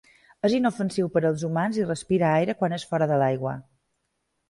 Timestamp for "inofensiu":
0.59-1.09